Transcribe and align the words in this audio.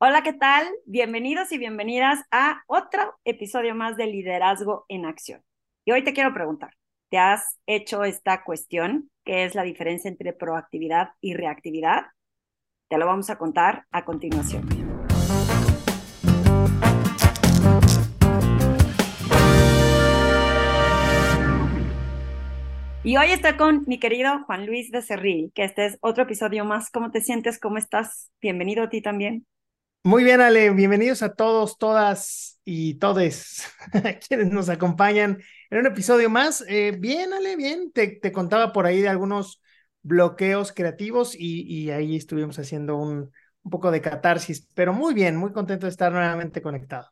Hola, 0.00 0.22
¿qué 0.22 0.32
tal? 0.32 0.64
Bienvenidos 0.86 1.50
y 1.50 1.58
bienvenidas 1.58 2.20
a 2.30 2.62
otro 2.68 3.18
episodio 3.24 3.74
más 3.74 3.96
de 3.96 4.06
Liderazgo 4.06 4.84
en 4.86 5.04
Acción. 5.04 5.42
Y 5.84 5.90
hoy 5.90 6.04
te 6.04 6.12
quiero 6.12 6.32
preguntar, 6.32 6.70
¿te 7.10 7.18
has 7.18 7.58
hecho 7.66 8.04
esta 8.04 8.44
cuestión? 8.44 9.10
¿Qué 9.24 9.44
es 9.44 9.56
la 9.56 9.64
diferencia 9.64 10.08
entre 10.08 10.32
proactividad 10.32 11.08
y 11.20 11.34
reactividad? 11.34 12.04
Te 12.88 12.96
lo 12.96 13.06
vamos 13.06 13.28
a 13.28 13.38
contar 13.38 13.86
a 13.90 14.04
continuación. 14.04 14.68
Y 23.02 23.16
hoy 23.16 23.32
estoy 23.32 23.56
con 23.56 23.82
mi 23.88 23.98
querido 23.98 24.44
Juan 24.44 24.64
Luis 24.64 24.92
Becerril, 24.92 25.50
que 25.56 25.64
este 25.64 25.86
es 25.86 25.98
otro 26.02 26.22
episodio 26.22 26.64
más. 26.64 26.88
¿Cómo 26.92 27.10
te 27.10 27.20
sientes? 27.20 27.58
¿Cómo 27.58 27.78
estás? 27.78 28.30
Bienvenido 28.40 28.84
a 28.84 28.90
ti 28.90 29.02
también. 29.02 29.44
Muy 30.08 30.24
bien, 30.24 30.40
Ale, 30.40 30.70
bienvenidos 30.70 31.22
a 31.22 31.34
todos, 31.34 31.76
todas 31.76 32.58
y 32.64 32.94
todes 32.94 33.70
quienes 34.26 34.50
nos 34.50 34.70
acompañan 34.70 35.42
en 35.68 35.78
un 35.80 35.86
episodio 35.86 36.30
más. 36.30 36.64
Eh, 36.66 36.96
bien, 36.98 37.34
Ale, 37.34 37.56
bien, 37.56 37.92
te, 37.92 38.18
contaba 38.32 38.72
por 38.72 38.86
ahí 38.86 39.02
de 39.02 39.10
algunos 39.10 39.60
bloqueos 40.00 40.72
creativos 40.72 41.36
y, 41.38 41.90
ahí 41.90 42.16
estuvimos 42.16 42.58
haciendo 42.58 42.96
un, 42.96 43.30
un, 43.62 43.70
poco 43.70 43.90
de 43.90 44.00
catarsis, 44.00 44.66
pero 44.74 44.94
muy 44.94 45.12
bien, 45.12 45.36
muy 45.36 45.52
contento 45.52 45.84
de 45.84 45.90
estar 45.90 46.10
nuevamente 46.10 46.62
conectado. 46.62 47.10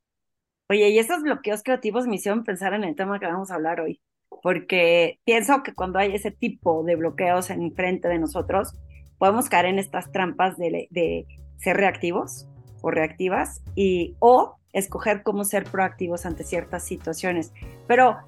Oye, 0.70 0.88
y 0.88 0.98
esos 0.98 1.20
bloqueos 1.20 1.62
creativos 1.62 2.06
me 2.06 2.14
hicieron 2.14 2.44
pensar 2.44 2.72
en 2.72 2.82
el 2.82 2.96
tema 2.96 3.20
que 3.20 3.26
vamos 3.26 3.50
a 3.50 3.56
hablar 3.56 3.78
hoy, 3.78 4.00
porque 4.42 5.20
pienso 5.26 5.62
que 5.62 5.74
cuando 5.74 5.98
hay 5.98 6.14
ese 6.14 6.30
tipo 6.30 6.82
de 6.82 6.96
bloqueos 6.96 7.50
en 7.50 7.74
frente 7.74 8.08
de 8.08 8.18
nosotros, 8.18 8.72
podemos 9.18 9.50
caer 9.50 9.66
en 9.66 9.78
estas 9.78 10.10
trampas 10.12 10.56
de, 10.56 10.88
de 10.90 11.26
ser 11.58 11.76
reactivos 11.76 12.46
o 12.82 12.90
reactivas 12.90 13.62
y 13.74 14.16
o 14.18 14.56
escoger 14.72 15.22
cómo 15.22 15.44
ser 15.44 15.64
proactivos 15.64 16.26
ante 16.26 16.44
ciertas 16.44 16.84
situaciones. 16.84 17.52
Pero, 17.86 18.18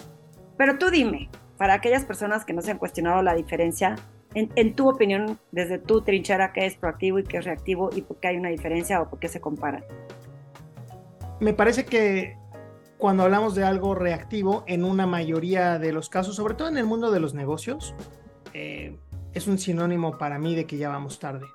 pero 0.57 0.79
tú 0.79 0.91
dime, 0.91 1.29
para 1.59 1.75
aquellas 1.75 2.05
personas 2.05 2.45
que 2.45 2.55
no 2.55 2.63
se 2.63 2.71
han 2.71 2.79
cuestionado 2.79 3.23
la 3.23 3.35
diferencia, 3.35 3.97
en, 4.35 4.75
tu 4.75 4.89
opinión, 4.89 5.39
desde 5.53 5.79
tu 5.79 6.03
trinchera, 6.03 6.53
qué 6.53 6.67
es 6.67 6.77
proactivo 6.77 7.19
y 7.19 7.25
qué 7.25 7.39
es 7.39 7.45
reactivo 7.45 7.91
y 7.95 8.03
por 8.03 8.19
qué 8.21 8.29
hay 8.29 8.37
una 8.37 8.51
diferencia 8.51 9.01
o 9.01 9.09
por 9.11 9.19
qué 9.19 9.29
se 9.29 9.41
comparan. 9.41 9.85
Me 11.41 11.55
parece 11.55 11.85
que 11.85 12.37
cuando 12.99 13.25
hablamos 13.25 13.55
de 13.55 13.65
algo 13.65 13.95
reactivo, 13.95 14.65
en 14.67 14.85
una 14.85 15.07
mayoría 15.07 15.79
de 15.79 15.93
los 15.93 16.09
casos, 16.09 16.37
sobre 16.37 16.55
todo 16.55 16.69
en 16.69 16.79
el 16.79 16.85
mundo 16.85 17.11
de 17.11 17.21
los 17.21 17.35
negocios, 17.35 17.95
eh, 18.55 18.97
es 19.33 19.49
un 19.49 19.59
sinónimo 19.59 20.19
para 20.19 20.39
mí 20.39 20.55
de 20.55 20.67
que 20.67 20.77
ya 20.77 20.89
vamos 20.89 21.19
tarde 21.19 21.47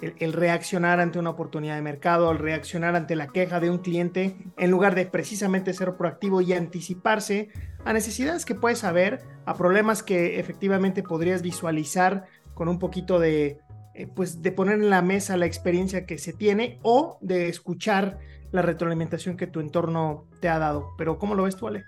el, 0.00 0.32
reaccionar 0.32 1.00
ante 1.00 1.18
una 1.18 1.30
oportunidad 1.30 1.76
de 1.76 1.82
mercado, 1.82 2.30
el 2.30 2.38
reaccionar 2.38 2.96
ante 2.96 3.16
la 3.16 3.28
queja 3.28 3.60
de 3.60 3.70
un 3.70 3.78
cliente, 3.78 4.36
en 4.56 4.70
lugar 4.70 4.94
de 4.94 5.06
precisamente 5.06 5.72
ser 5.72 5.96
proactivo 5.96 6.40
y 6.40 6.52
anticiparse 6.52 7.48
a 7.84 7.92
necesidades 7.92 8.44
que 8.44 8.54
puedes 8.54 8.80
saber, 8.80 9.22
a 9.44 9.54
problemas 9.54 10.02
que 10.02 10.38
efectivamente 10.38 11.02
podrías 11.02 11.42
visualizar 11.42 12.24
con 12.54 12.68
un 12.68 12.78
poquito 12.78 13.18
de, 13.18 13.58
eh, 13.94 14.06
pues, 14.14 14.42
de 14.42 14.52
poner 14.52 14.74
en 14.74 14.90
la 14.90 15.02
mesa 15.02 15.36
la 15.36 15.46
experiencia 15.46 16.06
que 16.06 16.18
se 16.18 16.32
tiene 16.32 16.78
o 16.82 17.18
de 17.20 17.48
escuchar 17.48 18.18
la 18.52 18.62
retroalimentación 18.62 19.36
que 19.36 19.46
tu 19.46 19.60
entorno 19.60 20.26
te 20.40 20.48
ha 20.48 20.58
dado. 20.58 20.90
Pero 20.98 21.18
¿cómo 21.18 21.34
lo 21.34 21.44
ves 21.44 21.56
tú, 21.56 21.66
Ale? 21.66 21.84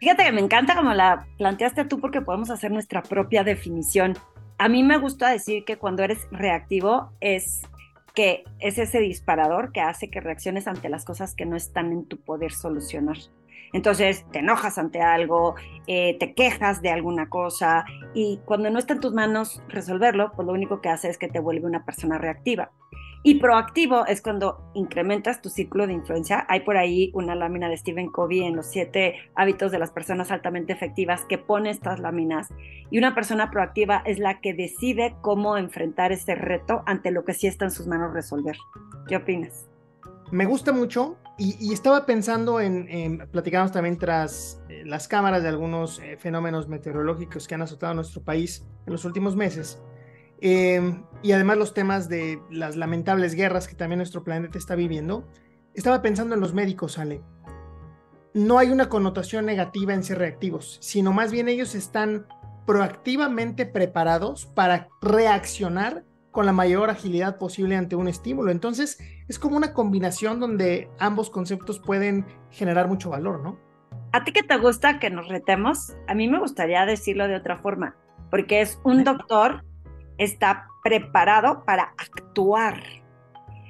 Fíjate 0.00 0.24
que 0.24 0.32
me 0.32 0.40
encanta 0.40 0.74
como 0.74 0.92
la 0.92 1.26
planteaste 1.38 1.84
tú 1.86 2.00
porque 2.00 2.20
podemos 2.20 2.50
hacer 2.50 2.70
nuestra 2.70 3.02
propia 3.02 3.44
definición 3.44 4.14
a 4.58 4.68
mí 4.68 4.82
me 4.82 4.98
gusta 4.98 5.30
decir 5.30 5.64
que 5.64 5.76
cuando 5.76 6.02
eres 6.02 6.26
reactivo 6.30 7.10
es 7.20 7.62
que 8.14 8.44
es 8.60 8.78
ese 8.78 9.00
disparador 9.00 9.72
que 9.72 9.80
hace 9.80 10.08
que 10.08 10.20
reacciones 10.20 10.68
ante 10.68 10.88
las 10.88 11.04
cosas 11.04 11.34
que 11.34 11.46
no 11.46 11.56
están 11.56 11.92
en 11.92 12.06
tu 12.06 12.18
poder 12.18 12.52
solucionar. 12.52 13.16
Entonces 13.72 14.24
te 14.30 14.38
enojas 14.38 14.78
ante 14.78 15.00
algo, 15.00 15.56
eh, 15.88 16.16
te 16.20 16.32
quejas 16.32 16.80
de 16.80 16.90
alguna 16.90 17.28
cosa 17.28 17.84
y 18.14 18.38
cuando 18.44 18.70
no 18.70 18.78
está 18.78 18.94
en 18.94 19.00
tus 19.00 19.12
manos 19.12 19.60
resolverlo, 19.68 20.30
pues 20.36 20.46
lo 20.46 20.52
único 20.52 20.80
que 20.80 20.90
hace 20.90 21.08
es 21.08 21.18
que 21.18 21.26
te 21.26 21.40
vuelve 21.40 21.66
una 21.66 21.84
persona 21.84 22.18
reactiva. 22.18 22.70
Y 23.26 23.36
proactivo 23.36 24.04
es 24.04 24.20
cuando 24.20 24.70
incrementas 24.74 25.40
tu 25.40 25.48
ciclo 25.48 25.86
de 25.86 25.94
influencia. 25.94 26.44
Hay 26.46 26.60
por 26.60 26.76
ahí 26.76 27.10
una 27.14 27.34
lámina 27.34 27.70
de 27.70 27.78
Stephen 27.78 28.10
Covey 28.10 28.42
en 28.42 28.54
los 28.54 28.66
siete 28.66 29.14
hábitos 29.34 29.72
de 29.72 29.78
las 29.78 29.90
personas 29.90 30.30
altamente 30.30 30.74
efectivas 30.74 31.24
que 31.26 31.38
pone 31.38 31.70
estas 31.70 32.00
láminas. 32.00 32.48
Y 32.90 32.98
una 32.98 33.14
persona 33.14 33.50
proactiva 33.50 34.02
es 34.04 34.18
la 34.18 34.42
que 34.42 34.52
decide 34.52 35.16
cómo 35.22 35.56
enfrentar 35.56 36.12
ese 36.12 36.34
reto 36.34 36.82
ante 36.84 37.12
lo 37.12 37.24
que 37.24 37.32
sí 37.32 37.46
está 37.46 37.64
en 37.64 37.70
sus 37.70 37.86
manos 37.86 38.12
resolver. 38.12 38.58
¿Qué 39.08 39.16
opinas? 39.16 39.70
Me 40.30 40.44
gusta 40.44 40.74
mucho 40.74 41.16
y, 41.38 41.72
estaba 41.72 42.04
pensando 42.04 42.60
en, 42.60 42.86
en, 42.90 43.26
platicamos 43.30 43.72
también 43.72 43.96
tras 43.96 44.62
eh, 44.68 44.82
las 44.84 45.08
cámaras 45.08 45.42
de 45.42 45.48
algunos 45.48 45.98
eh, 46.00 46.18
fenómenos 46.18 46.68
meteorológicos 46.68 47.48
que 47.48 47.54
han 47.54 47.62
azotado 47.62 47.94
nuestro 47.94 48.22
país 48.22 48.66
en 48.84 48.92
los 48.92 49.06
últimos 49.06 49.34
meses. 49.34 49.82
Em, 50.46 51.04
y 51.22 51.32
además 51.32 51.56
los 51.56 51.72
temas 51.72 52.10
de 52.10 52.38
las 52.50 52.76
lamentables 52.76 53.34
guerras 53.34 53.66
que 53.66 53.74
también 53.74 53.96
nuestro 53.96 54.24
planeta 54.24 54.58
está 54.58 54.74
viviendo, 54.74 55.26
estaba 55.72 56.02
pensando 56.02 56.34
en 56.34 56.42
los 56.42 56.52
médicos, 56.52 56.98
Ale. 56.98 57.22
No 58.34 58.58
hay 58.58 58.68
una 58.68 58.90
connotación 58.90 59.46
negativa 59.46 59.94
en 59.94 60.04
ser 60.04 60.18
reactivos, 60.18 60.76
sino 60.82 61.14
más 61.14 61.32
bien 61.32 61.48
ellos 61.48 61.74
están 61.74 62.26
proactivamente 62.66 63.64
preparados 63.64 64.44
para 64.44 64.88
reaccionar 65.00 66.04
con 66.30 66.44
la 66.44 66.52
mayor 66.52 66.90
agilidad 66.90 67.38
posible 67.38 67.76
ante 67.76 67.96
un 67.96 68.06
estímulo. 68.06 68.50
Entonces, 68.50 68.98
es 69.28 69.38
como 69.38 69.56
una 69.56 69.72
combinación 69.72 70.40
donde 70.40 70.90
ambos 70.98 71.30
conceptos 71.30 71.80
pueden 71.80 72.26
generar 72.50 72.86
mucho 72.86 73.08
valor, 73.08 73.42
¿no? 73.42 73.58
¿A 74.12 74.24
ti 74.24 74.32
que 74.32 74.42
te 74.42 74.58
gusta 74.58 74.98
que 74.98 75.08
nos 75.08 75.26
retemos? 75.26 75.96
A 76.06 76.14
mí 76.14 76.28
me 76.28 76.38
gustaría 76.38 76.84
decirlo 76.84 77.28
de 77.28 77.36
otra 77.36 77.56
forma, 77.56 77.96
porque 78.30 78.60
es 78.60 78.78
un 78.84 79.04
doctor 79.04 79.64
está 80.18 80.68
preparado 80.82 81.64
para 81.64 81.94
actuar, 81.98 82.82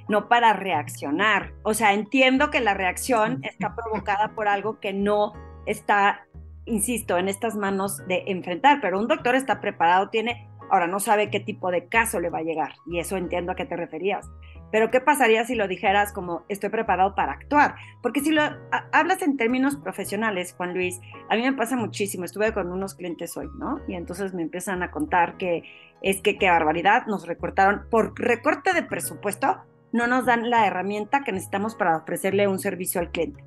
no 0.08 0.28
para 0.28 0.52
reaccionar. 0.52 1.52
O 1.62 1.74
sea, 1.74 1.92
entiendo 1.92 2.50
que 2.50 2.60
la 2.60 2.74
reacción 2.74 3.40
está 3.42 3.74
provocada 3.74 4.34
por 4.34 4.48
algo 4.48 4.80
que 4.80 4.92
no 4.92 5.32
está, 5.66 6.26
insisto, 6.66 7.18
en 7.18 7.28
estas 7.28 7.56
manos 7.56 8.06
de 8.06 8.24
enfrentar, 8.26 8.80
pero 8.80 8.98
un 8.98 9.08
doctor 9.08 9.34
está 9.34 9.60
preparado, 9.60 10.08
tiene, 10.10 10.48
ahora 10.70 10.86
no 10.86 11.00
sabe 11.00 11.30
qué 11.30 11.40
tipo 11.40 11.70
de 11.70 11.88
caso 11.88 12.20
le 12.20 12.30
va 12.30 12.38
a 12.38 12.42
llegar, 12.42 12.74
y 12.86 12.98
eso 12.98 13.16
entiendo 13.16 13.52
a 13.52 13.54
qué 13.54 13.64
te 13.64 13.76
referías. 13.76 14.28
Pero 14.74 14.90
¿qué 14.90 15.00
pasaría 15.00 15.44
si 15.44 15.54
lo 15.54 15.68
dijeras 15.68 16.12
como 16.12 16.44
estoy 16.48 16.68
preparado 16.68 17.14
para 17.14 17.30
actuar? 17.30 17.76
Porque 18.02 18.18
si 18.18 18.32
lo 18.32 18.42
hablas 18.90 19.22
en 19.22 19.36
términos 19.36 19.76
profesionales, 19.76 20.52
Juan 20.56 20.74
Luis, 20.74 21.00
a 21.30 21.36
mí 21.36 21.42
me 21.42 21.52
pasa 21.52 21.76
muchísimo. 21.76 22.24
Estuve 22.24 22.52
con 22.52 22.72
unos 22.72 22.96
clientes 22.96 23.36
hoy, 23.36 23.46
¿no? 23.56 23.78
Y 23.86 23.94
entonces 23.94 24.34
me 24.34 24.42
empiezan 24.42 24.82
a 24.82 24.90
contar 24.90 25.36
que 25.36 25.62
es 26.02 26.20
que 26.22 26.38
qué 26.38 26.50
barbaridad, 26.50 27.06
nos 27.06 27.24
recortaron 27.24 27.86
por 27.88 28.18
recorte 28.18 28.72
de 28.72 28.82
presupuesto, 28.82 29.62
no 29.92 30.08
nos 30.08 30.26
dan 30.26 30.50
la 30.50 30.66
herramienta 30.66 31.22
que 31.22 31.30
necesitamos 31.30 31.76
para 31.76 31.98
ofrecerle 31.98 32.48
un 32.48 32.58
servicio 32.58 33.00
al 33.00 33.12
cliente. 33.12 33.44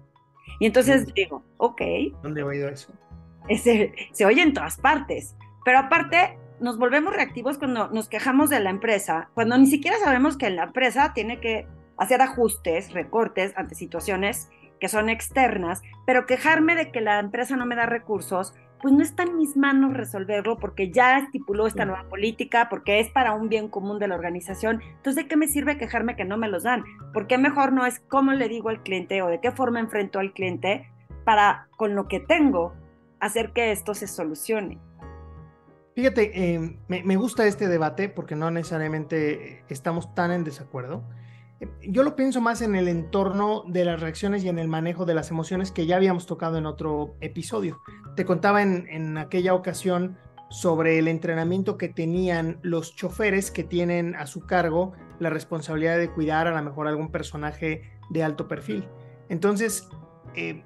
Y 0.61 0.65
entonces 0.65 1.13
digo, 1.13 1.43
ok. 1.57 1.81
¿Dónde 2.23 2.39
ha 2.39 2.45
oído 2.45 2.69
eso? 2.69 2.93
Ese, 3.49 3.93
se 4.13 4.25
oye 4.25 4.43
en 4.43 4.53
todas 4.53 4.77
partes. 4.77 5.35
Pero 5.65 5.79
aparte, 5.79 6.39
nos 6.59 6.77
volvemos 6.77 7.13
reactivos 7.13 7.57
cuando 7.57 7.89
nos 7.89 8.09
quejamos 8.09 8.49
de 8.49 8.59
la 8.59 8.69
empresa, 8.69 9.29
cuando 9.33 9.57
ni 9.57 9.67
siquiera 9.67 9.97
sabemos 9.99 10.37
que 10.37 10.49
la 10.49 10.63
empresa 10.63 11.13
tiene 11.13 11.39
que 11.39 11.67
hacer 11.97 12.21
ajustes, 12.21 12.93
recortes 12.93 13.53
ante 13.55 13.75
situaciones 13.75 14.49
que 14.79 14.87
son 14.87 15.09
externas, 15.09 15.81
pero 16.05 16.25
quejarme 16.25 16.75
de 16.75 16.91
que 16.91 17.01
la 17.01 17.19
empresa 17.19 17.55
no 17.55 17.65
me 17.65 17.75
da 17.75 17.85
recursos, 17.85 18.53
pues 18.81 18.93
no 18.93 19.01
está 19.01 19.23
en 19.23 19.37
mis 19.37 19.57
manos 19.57 19.95
resolverlo 19.95 20.57
porque 20.57 20.91
ya 20.91 21.17
estipuló 21.17 21.65
esta 21.65 21.85
nueva 21.85 22.07
política, 22.09 22.67
porque 22.69 22.99
es 22.99 23.09
para 23.09 23.33
un 23.33 23.49
bien 23.49 23.69
común 23.69 23.97
de 23.97 24.07
la 24.07 24.15
organización. 24.15 24.81
Entonces, 24.83 25.23
¿de 25.23 25.27
qué 25.27 25.35
me 25.35 25.47
sirve 25.47 25.77
quejarme 25.77 26.15
que 26.15 26.25
no 26.25 26.37
me 26.37 26.47
los 26.47 26.63
dan? 26.63 26.83
¿Por 27.11 27.25
qué 27.25 27.39
mejor 27.39 27.73
no 27.73 27.87
es 27.87 27.99
cómo 28.07 28.33
le 28.33 28.47
digo 28.47 28.69
al 28.69 28.83
cliente 28.83 29.21
o 29.23 29.27
de 29.27 29.41
qué 29.41 29.51
forma 29.51 29.79
enfrento 29.79 30.19
al 30.19 30.31
cliente 30.33 30.87
para, 31.23 31.67
con 31.75 31.95
lo 31.95 32.07
que 32.07 32.19
tengo, 32.19 32.75
hacer 33.19 33.51
que 33.51 33.71
esto 33.71 33.95
se 33.95 34.07
solucione? 34.07 34.77
Fíjate, 35.97 36.53
em, 36.53 36.77
me, 36.87 37.15
gusta 37.15 37.47
este 37.47 37.67
debate 37.67 38.07
porque 38.07 38.35
no 38.35 38.51
necesariamente 38.51 39.63
estamos 39.67 40.13
tan 40.13 40.31
en 40.31 40.43
desacuerdo. 40.43 41.03
Em, 41.59 41.71
yo 41.81 42.03
lo 42.03 42.15
pienso 42.15 42.39
más 42.39 42.61
en 42.61 42.75
el 42.75 42.87
entorno 42.87 43.63
de 43.65 43.83
las 43.83 43.99
reacciones 43.99 44.43
y 44.43 44.49
en 44.49 44.59
el 44.59 44.67
manejo 44.67 45.05
de 45.05 45.15
las 45.15 45.31
emociones 45.31 45.71
que 45.71 45.87
ya 45.87 45.95
habíamos 45.95 46.27
tocado 46.27 46.59
en 46.59 46.67
otro 46.67 47.15
episodio. 47.19 47.81
Te 48.15 48.25
contaba 48.25 48.61
en, 48.61 49.17
aquella 49.17 49.55
ocasión 49.55 50.19
sobre 50.51 50.99
el 50.99 51.07
entrenamiento 51.07 51.79
que 51.79 51.89
tenían 51.89 52.59
los 52.61 52.95
choferes 52.95 53.49
que 53.49 53.63
tienen 53.63 54.13
a 54.13 54.27
su 54.27 54.41
cargo 54.41 54.93
la 55.17 55.31
responsabilidad 55.31 55.97
de 55.97 56.11
cuidar 56.11 56.45
a 56.45 56.55
lo 56.55 56.61
mejor 56.61 56.87
algún 56.87 57.11
personaje 57.11 57.89
de 58.11 58.23
alto 58.23 58.47
perfil. 58.47 58.87
Entonces, 59.29 59.89
eh, 60.35 60.63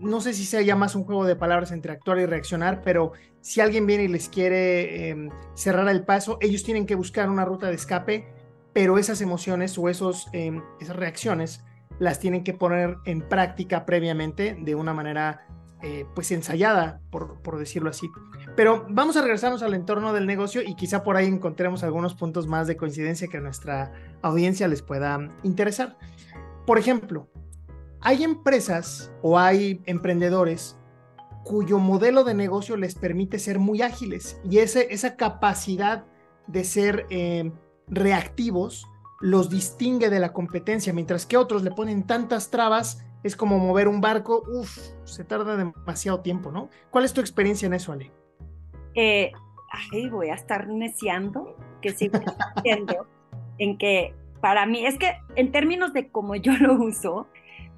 no 0.00 0.20
sé 0.20 0.32
si 0.34 0.44
sea 0.44 0.62
ya 0.62 0.76
más 0.76 0.94
un 0.94 1.04
juego 1.04 1.24
de 1.24 1.36
palabras 1.36 1.72
entre 1.72 1.92
actuar 1.92 2.18
y 2.18 2.26
reaccionar, 2.26 2.82
pero 2.82 3.12
si 3.40 3.60
alguien 3.60 3.86
viene 3.86 4.04
y 4.04 4.08
les 4.08 4.28
quiere 4.28 5.10
em, 5.10 5.30
cerrar 5.54 5.88
el 5.88 6.04
paso, 6.04 6.38
ellos 6.40 6.62
tienen 6.62 6.86
que 6.86 6.94
buscar 6.94 7.28
una 7.30 7.44
ruta 7.44 7.68
de 7.68 7.74
escape, 7.74 8.28
pero 8.72 8.98
esas 8.98 9.20
emociones 9.20 9.76
o 9.78 9.88
esos, 9.88 10.28
em, 10.32 10.62
esas 10.80 10.96
reacciones 10.96 11.64
las 11.98 12.20
tienen 12.20 12.44
que 12.44 12.54
poner 12.54 12.98
en 13.04 13.22
práctica 13.22 13.84
previamente 13.84 14.56
de 14.60 14.74
una 14.74 14.94
manera 14.94 15.46
eh, 15.80 16.04
pues 16.12 16.32
ensayada, 16.32 17.00
por, 17.10 17.40
por, 17.40 17.56
decirlo 17.56 17.90
así. 17.90 18.10
Pero 18.56 18.84
vamos 18.88 19.16
a 19.16 19.22
regresarnos 19.22 19.62
al 19.62 19.74
entorno 19.74 20.12
del 20.12 20.26
negocio 20.26 20.60
y 20.60 20.74
quizá 20.74 21.04
por 21.04 21.16
ahí 21.16 21.26
encontremos 21.26 21.84
algunos 21.84 22.16
puntos 22.16 22.48
más 22.48 22.66
de 22.66 22.76
coincidencia 22.76 23.28
que 23.28 23.36
a 23.36 23.40
nuestra 23.40 23.92
audiencia 24.20 24.66
les 24.66 24.82
pueda 24.82 25.32
interesar. 25.44 25.96
Por 26.66 26.78
ejemplo, 26.78 27.28
hay 28.00 28.24
empresas 28.24 29.12
o 29.22 29.38
hay 29.38 29.82
emprendedores 29.86 30.76
cuyo 31.44 31.78
modelo 31.78 32.24
de 32.24 32.34
negocio 32.34 32.76
les 32.76 32.94
permite 32.94 33.38
ser 33.38 33.58
muy 33.58 33.82
ágiles 33.82 34.40
y 34.48 34.58
ese, 34.58 34.92
esa 34.92 35.16
capacidad 35.16 36.04
de 36.46 36.64
ser 36.64 37.06
eh, 37.10 37.50
reactivos 37.86 38.86
los 39.20 39.50
distingue 39.50 40.10
de 40.10 40.20
la 40.20 40.32
competencia, 40.32 40.92
mientras 40.92 41.26
que 41.26 41.36
otros 41.36 41.62
le 41.62 41.72
ponen 41.72 42.06
tantas 42.06 42.50
trabas, 42.50 43.04
es 43.24 43.34
como 43.34 43.58
mover 43.58 43.88
un 43.88 44.00
barco, 44.00 44.44
uff, 44.46 44.78
se 45.04 45.24
tarda 45.24 45.56
demasiado 45.56 46.20
tiempo, 46.20 46.52
¿no? 46.52 46.68
¿Cuál 46.90 47.04
es 47.04 47.12
tu 47.12 47.20
experiencia 47.20 47.66
en 47.66 47.74
eso, 47.74 47.92
Ale? 47.92 48.12
Eh, 48.94 49.32
ay, 49.92 50.08
voy 50.08 50.28
a 50.28 50.34
estar 50.34 50.68
neciando, 50.68 51.56
que 51.82 51.90
sigo 51.90 52.20
diciendo, 52.56 53.08
en 53.58 53.76
que 53.76 54.14
para 54.40 54.66
mí, 54.66 54.86
es 54.86 54.98
que 54.98 55.16
en 55.34 55.50
términos 55.50 55.92
de 55.92 56.08
cómo 56.08 56.36
yo 56.36 56.52
lo 56.60 56.74
uso, 56.74 57.26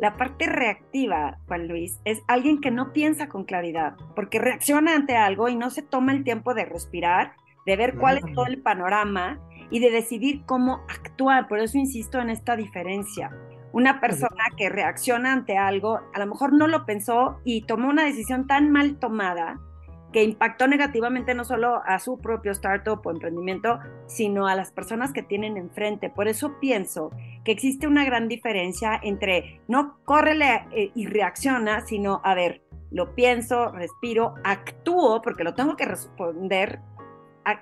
la 0.01 0.17
parte 0.17 0.47
reactiva, 0.47 1.39
Juan 1.47 1.69
Luis, 1.69 2.01
es 2.07 2.23
alguien 2.27 2.61
que 2.61 2.71
no 2.71 2.93
piensa 2.93 3.29
con 3.29 3.45
claridad, 3.45 3.97
porque 4.17 4.39
reacciona 4.39 4.95
ante 4.95 5.15
algo 5.15 5.49
y 5.49 5.57
no 5.57 5.69
se 5.69 5.83
toma 5.83 6.13
el 6.13 6.25
tiempo 6.25 6.55
de 6.55 6.65
respirar, 6.65 7.35
de 7.67 7.77
ver 7.77 7.97
cuál 7.97 8.17
es 8.17 8.25
todo 8.35 8.47
el 8.47 8.63
panorama 8.63 9.39
y 9.71 9.79
de 9.81 9.91
decidir 9.91 10.43
cómo 10.47 10.81
actuar. 10.89 11.49
Por 11.49 11.59
eso 11.59 11.77
insisto 11.77 12.19
en 12.19 12.31
esta 12.31 12.57
diferencia. 12.57 13.31
Una 13.73 14.01
persona 14.01 14.45
que 14.57 14.71
reacciona 14.71 15.35
ante 15.35 15.59
algo, 15.59 16.01
a 16.15 16.19
lo 16.19 16.27
mejor 16.27 16.55
no 16.55 16.67
lo 16.67 16.87
pensó 16.87 17.39
y 17.45 17.67
tomó 17.67 17.89
una 17.91 18.05
decisión 18.05 18.47
tan 18.47 18.73
mal 18.73 18.99
tomada 18.99 19.61
que 20.13 20.25
impactó 20.25 20.67
negativamente 20.67 21.35
no 21.35 21.45
solo 21.45 21.83
a 21.85 21.99
su 21.99 22.19
propio 22.19 22.53
startup 22.53 23.01
o 23.05 23.11
emprendimiento, 23.11 23.79
sino 24.07 24.47
a 24.47 24.55
las 24.55 24.73
personas 24.73 25.13
que 25.13 25.23
tienen 25.23 25.57
enfrente. 25.57 26.11
Por 26.11 26.29
eso 26.29 26.59
pienso 26.61 27.11
que 27.45 27.53
existe 27.53 27.87
una 27.87 28.05
gran 28.05 28.29
diferencia 28.29 28.99
entre 29.03 29.61
no 29.69 29.99
córrele 30.05 30.67
eh, 30.73 30.91
y 30.95 31.07
reacciona, 31.07 31.87
sino, 31.87 32.21
a 32.25 32.35
ver, 32.35 32.63
lo 32.91 33.15
pienso, 33.15 33.71
respiro, 33.71 34.35
actúo, 34.43 35.23
porque 35.23 35.45
lo 35.45 35.55
tengo 35.55 35.77
que 35.77 35.85
responder 35.85 36.81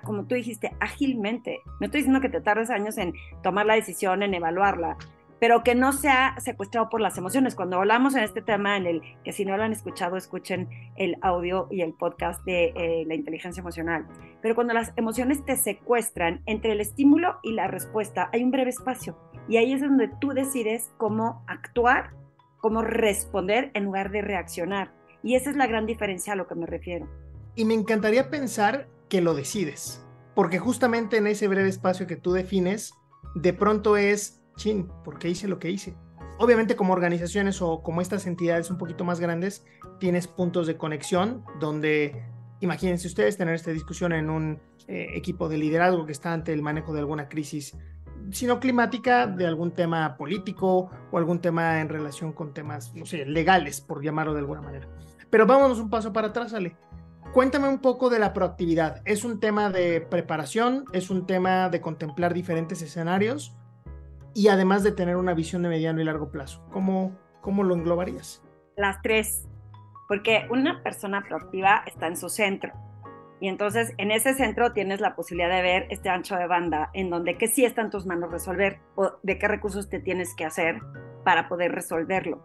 como 0.03 0.25
tú 0.25 0.35
dijiste, 0.35 0.75
ágilmente. 0.79 1.61
No 1.79 1.85
estoy 1.85 2.01
diciendo 2.01 2.21
que 2.21 2.29
te 2.29 2.41
tardes 2.41 2.69
años 2.69 2.97
en 2.97 3.13
tomar 3.41 3.65
la 3.65 3.75
decisión, 3.75 4.23
en 4.23 4.33
evaluarla, 4.33 4.97
pero 5.39 5.63
que 5.63 5.75
no 5.75 5.93
sea 5.93 6.35
secuestrado 6.39 6.89
por 6.89 7.01
las 7.01 7.17
emociones. 7.17 7.55
Cuando 7.55 7.77
hablamos 7.77 8.15
en 8.15 8.23
este 8.23 8.41
tema, 8.41 8.77
en 8.77 8.85
el 8.85 9.01
que 9.23 9.31
si 9.31 9.45
no 9.45 9.55
lo 9.55 9.63
han 9.63 9.71
escuchado, 9.71 10.17
escuchen 10.17 10.69
el 10.95 11.17
audio 11.21 11.67
y 11.71 11.81
el 11.81 11.93
podcast 11.93 12.43
de 12.45 12.73
eh, 12.75 13.05
la 13.07 13.15
inteligencia 13.15 13.61
emocional. 13.61 14.05
Pero 14.41 14.55
cuando 14.55 14.73
las 14.73 14.91
emociones 14.97 15.43
te 15.45 15.55
secuestran 15.55 16.41
entre 16.45 16.73
el 16.73 16.81
estímulo 16.81 17.39
y 17.43 17.53
la 17.53 17.67
respuesta, 17.67 18.29
hay 18.33 18.43
un 18.43 18.51
breve 18.51 18.69
espacio. 18.69 19.17
Y 19.47 19.57
ahí 19.57 19.73
es 19.73 19.81
donde 19.81 20.09
tú 20.19 20.29
decides 20.29 20.91
cómo 20.97 21.43
actuar, 21.47 22.11
cómo 22.57 22.81
responder 22.81 23.71
en 23.73 23.85
lugar 23.85 24.11
de 24.11 24.21
reaccionar. 24.21 24.93
Y 25.23 25.35
esa 25.35 25.49
es 25.49 25.55
la 25.55 25.67
gran 25.67 25.85
diferencia 25.85 26.33
a 26.33 26.35
lo 26.35 26.47
que 26.47 26.55
me 26.55 26.65
refiero. 26.65 27.07
Y 27.55 27.65
me 27.65 27.73
encantaría 27.73 28.29
pensar 28.29 28.87
que 29.09 29.21
lo 29.21 29.33
decides. 29.33 30.05
Porque 30.35 30.59
justamente 30.59 31.17
en 31.17 31.27
ese 31.27 31.47
breve 31.47 31.67
espacio 31.67 32.07
que 32.07 32.15
tú 32.15 32.31
defines, 32.31 32.93
de 33.35 33.53
pronto 33.53 33.97
es, 33.97 34.38
chin, 34.59 34.87
¿por 35.03 35.17
qué 35.17 35.29
hice 35.29 35.47
lo 35.47 35.57
que 35.57 35.71
hice? 35.71 35.95
Obviamente 36.37 36.75
como 36.75 36.93
organizaciones 36.93 37.61
o 37.61 37.81
como 37.81 38.01
estas 38.01 38.27
entidades 38.27 38.69
un 38.69 38.77
poquito 38.77 39.03
más 39.03 39.19
grandes, 39.19 39.65
tienes 39.99 40.27
puntos 40.27 40.67
de 40.67 40.77
conexión 40.77 41.43
donde, 41.59 42.23
imagínense 42.59 43.07
ustedes 43.07 43.37
tener 43.37 43.55
esta 43.55 43.71
discusión 43.71 44.13
en 44.13 44.29
un 44.29 44.59
eh, 44.87 45.07
equipo 45.15 45.49
de 45.49 45.57
liderazgo 45.57 46.05
que 46.05 46.11
está 46.11 46.33
ante 46.33 46.53
el 46.53 46.61
manejo 46.61 46.93
de 46.93 46.99
alguna 46.99 47.27
crisis, 47.27 47.75
sino 48.31 48.59
climática, 48.59 49.27
de 49.27 49.47
algún 49.47 49.71
tema 49.71 50.17
político 50.17 50.91
o 51.11 51.17
algún 51.17 51.39
tema 51.39 51.81
en 51.81 51.89
relación 51.89 52.33
con 52.33 52.53
temas, 52.53 52.93
no 52.93 53.05
sé, 53.05 53.25
legales, 53.25 53.81
por 53.81 54.03
llamarlo 54.03 54.33
de 54.33 54.39
alguna 54.39 54.61
manera. 54.61 54.87
Pero 55.29 55.45
vámonos 55.45 55.79
un 55.79 55.89
paso 55.89 56.13
para 56.13 56.27
atrás, 56.27 56.53
Ale. 56.53 56.75
Cuéntame 57.33 57.69
un 57.69 57.79
poco 57.79 58.09
de 58.09 58.19
la 58.19 58.33
proactividad. 58.33 59.01
¿Es 59.05 59.23
un 59.23 59.39
tema 59.39 59.69
de 59.69 60.01
preparación? 60.01 60.85
¿Es 60.93 61.09
un 61.09 61.27
tema 61.27 61.69
de 61.69 61.81
contemplar 61.81 62.33
diferentes 62.33 62.81
escenarios? 62.81 63.55
Y 64.33 64.47
además 64.47 64.83
de 64.83 64.91
tener 64.91 65.15
una 65.15 65.33
visión 65.33 65.63
de 65.63 65.69
mediano 65.69 66.01
y 66.01 66.05
largo 66.05 66.31
plazo. 66.31 66.65
¿Cómo, 66.71 67.17
cómo 67.41 67.63
lo 67.63 67.75
englobarías? 67.75 68.43
Las 68.75 69.01
tres. 69.01 69.47
Porque 70.07 70.47
una 70.49 70.81
persona 70.83 71.23
proactiva 71.27 71.83
está 71.85 72.07
en 72.07 72.17
su 72.17 72.29
centro. 72.29 72.73
Y 73.41 73.47
entonces 73.47 73.93
en 73.97 74.11
ese 74.11 74.33
centro 74.33 74.73
tienes 74.73 74.99
la 74.99 75.15
posibilidad 75.15 75.49
de 75.55 75.61
ver 75.61 75.87
este 75.89 76.09
ancho 76.09 76.35
de 76.35 76.47
banda 76.47 76.89
en 76.93 77.09
donde 77.09 77.37
que 77.37 77.47
sí 77.47 77.63
está 77.63 77.81
en 77.81 77.89
tus 77.89 78.05
manos 78.05 78.31
resolver 78.31 78.79
o 78.95 79.13
de 79.23 79.37
qué 79.39 79.47
recursos 79.47 79.89
te 79.89 79.99
tienes 79.99 80.35
que 80.35 80.45
hacer 80.45 80.81
para 81.23 81.47
poder 81.47 81.71
resolverlo 81.71 82.43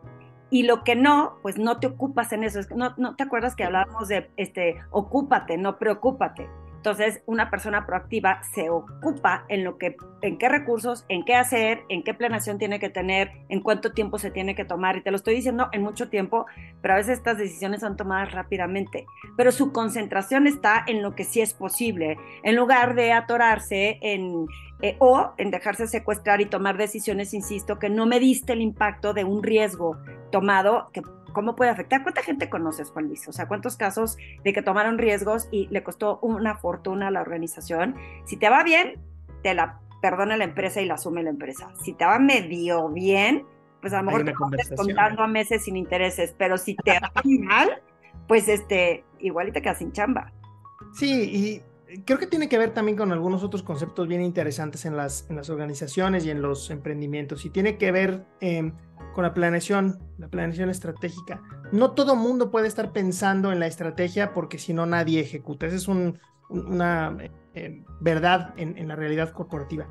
y 0.54 0.62
lo 0.62 0.84
que 0.84 0.94
no, 0.94 1.38
pues 1.42 1.58
no 1.58 1.80
te 1.80 1.88
ocupas 1.88 2.32
en 2.32 2.44
eso. 2.44 2.60
No, 2.76 2.94
no 2.96 3.16
te 3.16 3.24
acuerdas 3.24 3.56
que 3.56 3.64
hablábamos 3.64 4.06
de, 4.06 4.30
este, 4.36 4.76
ocúpate, 4.92 5.58
no 5.58 5.80
preocúpate. 5.80 6.48
Entonces, 6.84 7.22
una 7.24 7.48
persona 7.48 7.86
proactiva 7.86 8.42
se 8.52 8.68
ocupa 8.68 9.46
en 9.48 9.64
lo 9.64 9.78
que, 9.78 9.96
en 10.20 10.36
qué 10.36 10.50
recursos, 10.50 11.06
en 11.08 11.24
qué 11.24 11.34
hacer, 11.34 11.80
en 11.88 12.02
qué 12.02 12.12
planeación 12.12 12.58
tiene 12.58 12.78
que 12.78 12.90
tener, 12.90 13.30
en 13.48 13.62
cuánto 13.62 13.92
tiempo 13.92 14.18
se 14.18 14.30
tiene 14.30 14.54
que 14.54 14.66
tomar. 14.66 14.98
Y 14.98 15.02
te 15.02 15.10
lo 15.10 15.16
estoy 15.16 15.34
diciendo 15.34 15.70
en 15.72 15.82
mucho 15.82 16.10
tiempo, 16.10 16.44
pero 16.82 16.92
a 16.92 16.96
veces 16.98 17.16
estas 17.16 17.38
decisiones 17.38 17.80
son 17.80 17.96
tomadas 17.96 18.32
rápidamente. 18.32 19.06
Pero 19.34 19.50
su 19.50 19.72
concentración 19.72 20.46
está 20.46 20.84
en 20.86 21.00
lo 21.00 21.14
que 21.14 21.24
sí 21.24 21.40
es 21.40 21.54
posible, 21.54 22.18
en 22.42 22.54
lugar 22.54 22.94
de 22.94 23.12
atorarse 23.12 23.98
en, 24.02 24.44
eh, 24.82 24.96
o 24.98 25.32
en 25.38 25.50
dejarse 25.50 25.86
secuestrar 25.86 26.42
y 26.42 26.44
tomar 26.44 26.76
decisiones, 26.76 27.32
insisto, 27.32 27.78
que 27.78 27.88
no 27.88 28.04
mediste 28.04 28.52
el 28.52 28.60
impacto 28.60 29.14
de 29.14 29.24
un 29.24 29.42
riesgo 29.42 29.96
tomado 30.30 30.90
que 30.92 31.00
¿Cómo 31.34 31.56
puede 31.56 31.70
afectar? 31.70 32.02
¿Cuánta 32.02 32.22
gente 32.22 32.48
conoces, 32.48 32.90
Juan 32.90 33.08
Luis? 33.08 33.28
O 33.28 33.32
sea, 33.32 33.48
¿cuántos 33.48 33.76
casos 33.76 34.16
de 34.44 34.52
que 34.52 34.62
tomaron 34.62 34.96
riesgos 34.96 35.48
y 35.50 35.66
le 35.66 35.82
costó 35.82 36.20
una 36.22 36.56
fortuna 36.56 37.08
a 37.08 37.10
la 37.10 37.20
organización? 37.20 37.96
Si 38.24 38.36
te 38.38 38.48
va 38.48 38.62
bien, 38.62 39.00
te 39.42 39.52
la 39.52 39.80
perdona 40.00 40.36
la 40.36 40.44
empresa 40.44 40.80
y 40.80 40.86
la 40.86 40.94
asume 40.94 41.22
la 41.22 41.30
empresa. 41.30 41.74
Si 41.82 41.92
te 41.92 42.04
va 42.04 42.18
medio 42.18 42.88
bien, 42.88 43.44
pues 43.80 43.92
a 43.92 43.98
lo 43.98 44.04
mejor 44.04 44.24
te 44.24 44.30
estás 44.30 44.78
contando 44.78 45.22
a 45.22 45.26
meses 45.26 45.64
sin 45.64 45.76
intereses, 45.76 46.34
pero 46.38 46.56
si 46.56 46.76
te 46.76 46.92
va 46.92 47.10
mal, 47.40 47.82
pues 48.28 48.48
este, 48.48 49.04
igual 49.18 49.48
y 49.48 49.52
te 49.52 49.60
quedas 49.60 49.78
sin 49.78 49.92
chamba. 49.92 50.32
Sí, 50.92 51.62
y 51.90 52.00
creo 52.04 52.18
que 52.18 52.26
tiene 52.26 52.48
que 52.48 52.58
ver 52.58 52.72
también 52.72 52.96
con 52.96 53.12
algunos 53.12 53.42
otros 53.42 53.62
conceptos 53.62 54.06
bien 54.08 54.22
interesantes 54.22 54.84
en 54.84 54.96
las, 54.96 55.28
en 55.28 55.36
las 55.36 55.50
organizaciones 55.50 56.24
y 56.24 56.30
en 56.30 56.42
los 56.42 56.70
emprendimientos. 56.70 57.44
Y 57.44 57.50
tiene 57.50 57.76
que 57.76 57.90
ver 57.92 58.24
eh, 58.40 58.72
con 59.14 59.24
la 59.24 59.32
planeación, 59.32 59.98
la 60.18 60.28
planeación 60.28 60.68
estratégica. 60.68 61.40
No 61.72 61.92
todo 61.92 62.16
mundo 62.16 62.50
puede 62.50 62.68
estar 62.68 62.92
pensando 62.92 63.52
en 63.52 63.60
la 63.60 63.66
estrategia 63.66 64.34
porque 64.34 64.58
si 64.58 64.74
no 64.74 64.84
nadie 64.84 65.20
ejecuta. 65.20 65.66
Esa 65.66 65.76
es 65.76 65.88
una 65.88 67.16
eh, 67.54 67.84
verdad 68.00 68.52
en, 68.56 68.76
en 68.76 68.88
la 68.88 68.96
realidad 68.96 69.30
corporativa. 69.30 69.86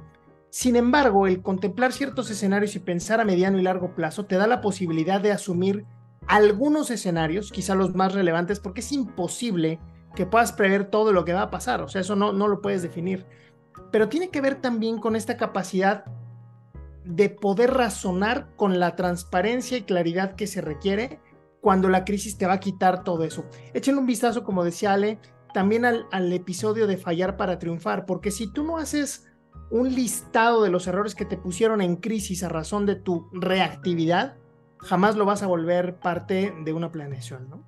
Sin 0.49 0.75
embargo, 0.75 1.25
el 1.25 1.41
contemplar 1.41 1.93
ciertos 1.93 2.29
escenarios 2.29 2.75
y 2.75 2.79
pensar 2.79 3.19
a 3.19 3.25
mediano 3.25 3.57
y 3.57 3.63
largo 3.63 3.95
plazo 3.95 4.25
te 4.25 4.35
da 4.35 4.45
la 4.45 4.61
posibilidad 4.61 5.19
de 5.19 5.31
asumir 5.31 5.85
algunos 6.27 6.91
escenarios, 6.91 7.51
quizá 7.51 7.73
los 7.73 7.95
más 7.95 8.13
relevantes, 8.13 8.59
porque 8.59 8.81
es 8.81 8.91
imposible 8.91 9.79
que 10.15 10.25
puedas 10.25 10.51
prever 10.51 10.85
todo 10.85 11.11
lo 11.11 11.25
que 11.25 11.33
va 11.33 11.43
a 11.43 11.51
pasar. 11.51 11.81
O 11.81 11.87
sea, 11.87 12.01
eso 12.01 12.15
no, 12.15 12.33
no 12.33 12.47
lo 12.47 12.61
puedes 12.61 12.83
definir. 12.83 13.25
Pero 13.91 14.09
tiene 14.09 14.29
que 14.29 14.41
ver 14.41 14.55
también 14.55 14.99
con 14.99 15.15
esta 15.15 15.37
capacidad 15.37 16.05
de 17.05 17.29
poder 17.29 17.73
razonar 17.73 18.49
con 18.55 18.79
la 18.79 18.95
transparencia 18.95 19.77
y 19.77 19.83
claridad 19.83 20.35
que 20.35 20.47
se 20.47 20.61
requiere 20.61 21.19
cuando 21.61 21.89
la 21.89 22.03
crisis 22.03 22.37
te 22.37 22.45
va 22.45 22.53
a 22.53 22.59
quitar 22.59 23.03
todo 23.03 23.23
eso. 23.23 23.45
Échenle 23.73 24.01
un 24.01 24.05
vistazo, 24.05 24.43
como 24.43 24.63
decía 24.63 24.93
Ale, 24.93 25.19
también 25.53 25.85
al, 25.85 26.33
episodio 26.33 26.87
de 26.87 26.97
fallar 26.97 27.37
para 27.37 27.59
triunfar, 27.59 28.05
porque 28.05 28.31
si 28.31 28.51
tú 28.51 28.63
no 28.63 28.77
haces 28.77 29.27
un 29.71 29.93
listado 29.93 30.63
de 30.63 30.69
los 30.69 30.87
errores 30.87 31.15
que 31.15 31.25
te 31.25 31.37
pusieron 31.37 31.81
en 31.81 31.95
crisis 31.95 32.43
a 32.43 32.49
razón 32.49 32.85
de 32.85 32.95
tu 32.95 33.29
reactividad, 33.31 34.35
jamás 34.79 35.15
lo 35.15 35.25
vas 35.25 35.41
a 35.41 35.47
volver 35.47 35.99
parte 35.99 36.53
de 36.65 36.73
una 36.73 36.91
planeación, 36.91 37.49
¿no? 37.49 37.63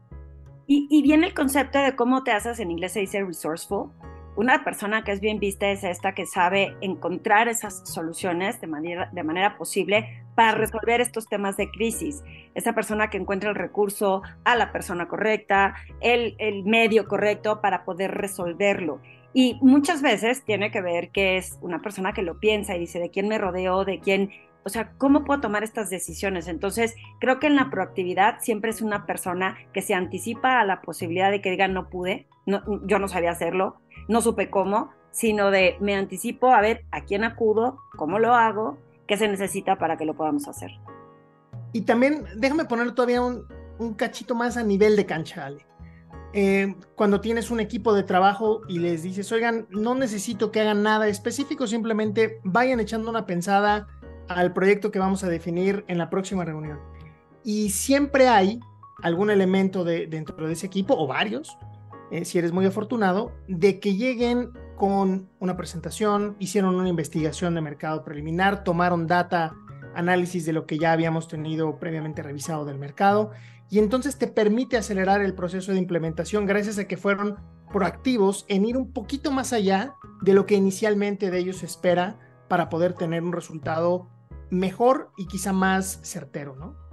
Y, 0.67 0.87
y 0.89 1.03
viene 1.03 1.27
el 1.27 1.33
concepto 1.33 1.79
de 1.79 1.95
cómo 1.95 2.23
te 2.23 2.31
haces, 2.31 2.59
en 2.59 2.71
inglés 2.71 2.93
se 2.93 2.99
dice 2.99 3.23
resourceful, 3.23 3.91
una 4.35 4.63
persona 4.63 5.03
que 5.03 5.11
es 5.11 5.21
bien 5.21 5.39
vista 5.39 5.69
es 5.69 5.83
esta 5.83 6.13
que 6.13 6.25
sabe 6.25 6.75
encontrar 6.81 7.47
esas 7.47 7.87
soluciones 7.87 8.59
de 8.59 8.67
manera, 8.67 9.09
de 9.11 9.23
manera 9.23 9.57
posible 9.57 10.23
para 10.35 10.51
resolver 10.51 10.99
estos 10.99 11.27
temas 11.27 11.55
de 11.55 11.69
crisis. 11.71 12.23
Esa 12.53 12.73
persona 12.73 13.09
que 13.09 13.17
encuentra 13.17 13.49
el 13.49 13.55
recurso 13.55 14.21
a 14.43 14.55
la 14.55 14.71
persona 14.71 15.07
correcta, 15.07 15.75
el, 16.01 16.35
el 16.39 16.65
medio 16.65 17.07
correcto 17.07 17.61
para 17.61 17.85
poder 17.85 18.11
resolverlo. 18.11 18.99
Y 19.33 19.57
muchas 19.61 20.01
veces 20.01 20.43
tiene 20.43 20.71
que 20.71 20.81
ver 20.81 21.09
que 21.09 21.37
es 21.37 21.57
una 21.61 21.81
persona 21.81 22.13
que 22.13 22.21
lo 22.21 22.39
piensa 22.39 22.75
y 22.75 22.79
dice, 22.79 22.99
¿de 22.99 23.09
quién 23.09 23.27
me 23.27 23.37
rodeo? 23.37 23.85
¿De 23.85 23.99
quién? 23.99 24.31
O 24.63 24.69
sea, 24.69 24.91
¿cómo 24.97 25.23
puedo 25.23 25.41
tomar 25.41 25.63
estas 25.63 25.89
decisiones? 25.89 26.47
Entonces, 26.47 26.95
creo 27.19 27.39
que 27.39 27.47
en 27.47 27.55
la 27.55 27.69
proactividad 27.69 28.39
siempre 28.39 28.71
es 28.71 28.81
una 28.81 29.05
persona 29.05 29.57
que 29.73 29.81
se 29.81 29.93
anticipa 29.93 30.59
a 30.59 30.65
la 30.65 30.81
posibilidad 30.81 31.31
de 31.31 31.41
que 31.41 31.51
diga, 31.51 31.67
no 31.67 31.89
pude, 31.89 32.27
no, 32.45 32.61
yo 32.85 32.99
no 32.99 33.07
sabía 33.07 33.31
hacerlo, 33.31 33.77
no 34.07 34.21
supe 34.21 34.49
cómo, 34.49 34.91
sino 35.11 35.51
de 35.51 35.77
me 35.79 35.95
anticipo 35.95 36.51
a 36.51 36.61
ver 36.61 36.85
a 36.91 37.01
quién 37.01 37.23
acudo, 37.23 37.77
cómo 37.95 38.19
lo 38.19 38.33
hago, 38.33 38.77
qué 39.07 39.17
se 39.17 39.27
necesita 39.27 39.77
para 39.77 39.97
que 39.97 40.05
lo 40.05 40.15
podamos 40.15 40.47
hacer. 40.47 40.71
Y 41.73 41.81
también, 41.81 42.25
déjame 42.37 42.65
poner 42.65 42.93
todavía 42.93 43.21
un, 43.21 43.45
un 43.79 43.93
cachito 43.93 44.35
más 44.35 44.57
a 44.57 44.63
nivel 44.63 44.95
de 44.95 45.05
cancha, 45.05 45.45
Ale. 45.45 45.65
Eh, 46.37 46.75
cuando 46.95 47.21
tienes 47.21 47.49
un 47.49 47.61
equipo 47.61 47.93
de 47.93 48.03
trabajo 48.03 48.61
y 48.67 48.79
les 48.79 49.03
dices, 49.03 49.31
oigan, 49.31 49.67
no 49.69 49.95
necesito 49.95 50.51
que 50.51 50.59
hagan 50.59 50.83
nada 50.83 51.07
específico, 51.07 51.65
simplemente 51.65 52.41
vayan 52.43 52.81
echando 52.81 53.09
una 53.09 53.25
pensada 53.25 53.87
al 54.27 54.51
proyecto 54.51 54.91
que 54.91 54.99
vamos 54.99 55.23
a 55.23 55.29
definir 55.29 55.85
en 55.87 55.97
la 55.97 56.09
próxima 56.09 56.43
reunión. 56.43 56.79
Y 57.43 57.69
siempre 57.69 58.27
hay 58.27 58.59
algún 59.01 59.29
elemento 59.29 59.85
de, 59.85 60.07
dentro 60.07 60.47
de 60.47 60.53
ese 60.53 60.65
equipo, 60.65 60.95
o 60.97 61.07
varios, 61.07 61.57
eh, 62.11 62.25
si 62.25 62.37
eres 62.37 62.51
muy 62.51 62.65
afortunado, 62.65 63.31
de 63.47 63.79
que 63.79 63.95
lleguen 63.95 64.51
con 64.75 65.29
una 65.39 65.57
presentación, 65.57 66.35
hicieron 66.39 66.75
una 66.75 66.89
investigación 66.89 67.55
de 67.55 67.61
mercado 67.61 68.03
preliminar, 68.03 68.63
tomaron 68.63 69.07
data, 69.07 69.55
análisis 69.95 70.45
de 70.45 70.53
lo 70.53 70.65
que 70.65 70.77
ya 70.77 70.91
habíamos 70.91 71.27
tenido 71.27 71.79
previamente 71.79 72.21
revisado 72.21 72.65
del 72.65 72.77
mercado 72.77 73.31
y 73.69 73.79
entonces 73.79 74.17
te 74.17 74.27
permite 74.27 74.77
acelerar 74.77 75.21
el 75.21 75.33
proceso 75.33 75.71
de 75.71 75.79
implementación 75.79 76.45
gracias 76.45 76.77
a 76.77 76.87
que 76.87 76.97
fueron 76.97 77.37
proactivos 77.71 78.45
en 78.47 78.65
ir 78.65 78.77
un 78.77 78.91
poquito 78.91 79.31
más 79.31 79.53
allá 79.53 79.95
de 80.21 80.33
lo 80.33 80.45
que 80.45 80.55
inicialmente 80.55 81.31
de 81.31 81.39
ellos 81.39 81.57
se 81.57 81.65
espera 81.65 82.19
para 82.47 82.69
poder 82.69 82.93
tener 82.93 83.23
un 83.23 83.33
resultado 83.33 84.07
mejor 84.49 85.11
y 85.17 85.25
quizá 85.27 85.51
más 85.51 85.99
certero, 86.03 86.55
¿no? 86.55 86.84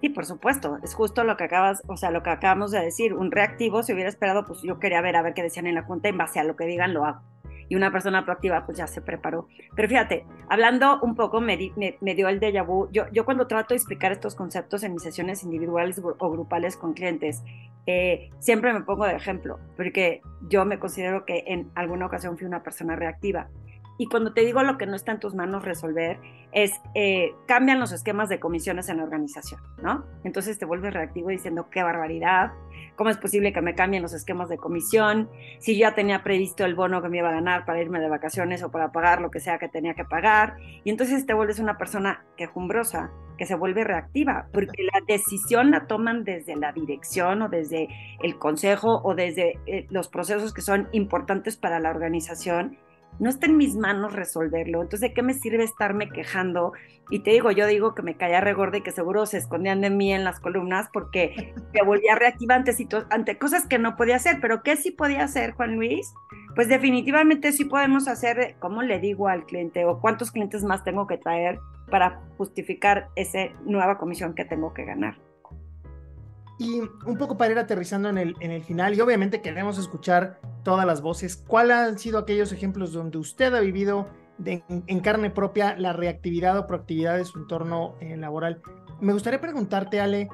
Sí, 0.00 0.10
por 0.10 0.26
supuesto, 0.26 0.78
es 0.82 0.94
justo 0.94 1.24
lo 1.24 1.36
que 1.36 1.44
acabas, 1.44 1.82
o 1.86 1.96
sea, 1.96 2.10
lo 2.10 2.22
que 2.22 2.30
acabamos 2.30 2.70
de 2.70 2.80
decir, 2.80 3.14
un 3.14 3.30
reactivo, 3.30 3.82
si 3.82 3.92
hubiera 3.92 4.10
esperado, 4.10 4.44
pues 4.44 4.62
yo 4.62 4.78
quería 4.78 5.00
ver 5.00 5.16
a 5.16 5.22
ver 5.22 5.34
qué 5.34 5.42
decían 5.42 5.66
en 5.66 5.74
la 5.74 5.82
junta, 5.82 6.08
en 6.08 6.18
base 6.18 6.38
a 6.38 6.44
lo 6.44 6.54
que 6.54 6.66
digan 6.66 6.92
lo 6.92 7.04
hago 7.04 7.22
y 7.68 7.74
una 7.74 7.90
persona 7.90 8.24
proactiva 8.24 8.64
pues 8.64 8.78
ya 8.78 8.86
se 8.86 9.00
preparó. 9.00 9.48
Pero 9.74 9.88
fíjate, 9.88 10.24
hablando 10.48 11.00
un 11.02 11.14
poco 11.14 11.40
me, 11.40 11.72
me, 11.76 12.14
dio 12.14 12.28
el 12.28 12.40
déjà 12.40 12.64
vu. 12.64 12.88
Yo, 12.92 13.04
yo 13.12 13.24
cuando 13.24 13.46
trato 13.46 13.74
de 13.74 13.76
explicar 13.76 14.12
estos 14.12 14.34
conceptos 14.34 14.82
en 14.82 14.92
mis 14.92 15.02
sesiones 15.02 15.42
individuales 15.42 16.00
o 16.18 16.30
grupales 16.30 16.76
con 16.76 16.94
clientes, 16.94 17.42
eh, 17.86 18.30
siempre 18.38 18.72
me 18.72 18.82
pongo 18.82 19.06
de 19.06 19.14
ejemplo, 19.14 19.58
porque 19.76 20.20
yo 20.48 20.64
me 20.64 20.78
considero 20.78 21.24
que 21.24 21.44
en 21.46 21.70
alguna 21.74 22.06
ocasión 22.06 22.36
fui 22.36 22.46
una 22.46 22.62
persona 22.62 22.96
reactiva. 22.96 23.48
Y 23.98 24.06
cuando 24.06 24.32
te 24.32 24.42
digo 24.42 24.62
lo 24.62 24.76
que 24.78 24.86
no 24.86 24.94
está 24.94 25.12
en 25.12 25.20
tus 25.20 25.34
manos 25.34 25.64
resolver, 25.64 26.18
es 26.52 26.72
eh, 26.94 27.34
cambian 27.46 27.80
los 27.80 27.92
esquemas 27.92 28.28
de 28.28 28.40
comisiones 28.40 28.88
en 28.88 28.98
la 28.98 29.04
organización, 29.04 29.60
¿no? 29.82 30.04
Entonces 30.24 30.58
te 30.58 30.64
vuelves 30.64 30.92
reactivo 30.94 31.30
diciendo 31.30 31.68
qué 31.70 31.82
barbaridad, 31.82 32.52
¿cómo 32.96 33.10
es 33.10 33.16
posible 33.16 33.52
que 33.52 33.60
me 33.60 33.74
cambien 33.74 34.02
los 34.02 34.12
esquemas 34.12 34.48
de 34.48 34.56
comisión? 34.58 35.28
Si 35.58 35.76
ya 35.76 35.94
tenía 35.94 36.22
previsto 36.22 36.64
el 36.64 36.74
bono 36.74 37.02
que 37.02 37.08
me 37.08 37.18
iba 37.18 37.28
a 37.28 37.32
ganar 37.32 37.64
para 37.64 37.80
irme 37.80 38.00
de 38.00 38.08
vacaciones 38.08 38.62
o 38.62 38.70
para 38.70 38.92
pagar 38.92 39.20
lo 39.20 39.30
que 39.30 39.40
sea 39.40 39.58
que 39.58 39.68
tenía 39.68 39.94
que 39.94 40.04
pagar. 40.04 40.56
Y 40.84 40.90
entonces 40.90 41.26
te 41.26 41.34
vuelves 41.34 41.58
una 41.58 41.76
persona 41.76 42.24
quejumbrosa, 42.36 43.10
que 43.36 43.46
se 43.46 43.54
vuelve 43.54 43.84
reactiva, 43.84 44.48
porque 44.52 44.82
la 44.82 45.00
decisión 45.06 45.70
la 45.70 45.86
toman 45.86 46.24
desde 46.24 46.56
la 46.56 46.72
dirección 46.72 47.42
o 47.42 47.48
desde 47.48 47.88
el 48.22 48.38
consejo 48.38 49.00
o 49.04 49.14
desde 49.14 49.58
eh, 49.66 49.86
los 49.90 50.08
procesos 50.08 50.54
que 50.54 50.62
son 50.62 50.88
importantes 50.92 51.56
para 51.56 51.78
la 51.80 51.90
organización 51.90 52.78
no 53.18 53.30
está 53.30 53.46
en 53.46 53.56
mis 53.56 53.76
manos 53.76 54.12
resolverlo. 54.12 54.82
Entonces, 54.82 55.00
¿de 55.08 55.14
qué 55.14 55.22
me 55.22 55.34
sirve 55.34 55.64
estarme 55.64 56.08
quejando? 56.08 56.72
Y 57.10 57.20
te 57.20 57.30
digo, 57.30 57.50
yo 57.50 57.66
digo 57.66 57.94
que 57.94 58.02
me 58.02 58.16
caía 58.16 58.40
regorde 58.40 58.78
y 58.78 58.82
que 58.82 58.90
seguro 58.90 59.26
se 59.26 59.38
escondían 59.38 59.80
de 59.80 59.90
mí 59.90 60.12
en 60.12 60.24
las 60.24 60.40
columnas 60.40 60.88
porque 60.92 61.54
me 61.74 61.82
volvía 61.82 62.14
reactiva 62.14 62.54
ante, 62.54 62.74
ante 63.10 63.38
cosas 63.38 63.66
que 63.66 63.78
no 63.78 63.96
podía 63.96 64.16
hacer. 64.16 64.38
Pero 64.40 64.62
¿qué 64.62 64.76
sí 64.76 64.90
podía 64.90 65.24
hacer, 65.24 65.52
Juan 65.52 65.76
Luis? 65.76 66.12
Pues 66.54 66.68
definitivamente 66.68 67.52
sí 67.52 67.64
podemos 67.64 68.08
hacer, 68.08 68.56
¿cómo 68.58 68.82
le 68.82 68.98
digo 68.98 69.28
al 69.28 69.44
cliente? 69.44 69.84
¿O 69.84 70.00
cuántos 70.00 70.32
clientes 70.32 70.64
más 70.64 70.84
tengo 70.84 71.06
que 71.06 71.18
traer 71.18 71.58
para 71.90 72.20
justificar 72.38 73.08
esa 73.14 73.48
nueva 73.64 73.98
comisión 73.98 74.34
que 74.34 74.44
tengo 74.44 74.72
que 74.72 74.84
ganar? 74.84 75.25
Y 76.58 76.80
un 76.80 77.18
poco 77.18 77.36
para 77.36 77.52
ir 77.52 77.58
aterrizando 77.58 78.08
en 78.08 78.16
el, 78.18 78.62
final, 78.64 78.94
y 78.94 79.00
obviamente 79.00 79.42
queremos 79.42 79.78
escuchar 79.78 80.40
todas 80.62 80.86
las 80.86 81.02
voces, 81.02 81.36
¿cuáles 81.36 81.76
han 81.76 81.98
sido 81.98 82.18
aquellos 82.18 82.50
ejemplos 82.50 82.92
donde 82.92 83.18
usted 83.18 83.54
ha 83.54 83.60
vivido 83.60 84.08
en, 84.44 85.00
carne 85.00 85.30
propia 85.30 85.76
la 85.76 85.92
reactividad 85.92 86.56
o 86.58 86.66
proactividad 86.66 87.18
de 87.18 87.26
su 87.26 87.38
entorno 87.38 87.94
eh, 88.00 88.16
laboral? 88.16 88.62
Me 89.00 89.12
gustaría 89.12 89.40
preguntarte, 89.40 90.00
Ale, 90.00 90.30